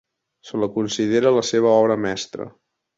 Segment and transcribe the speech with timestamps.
[0.49, 2.53] Se la considera la seva obra mestra.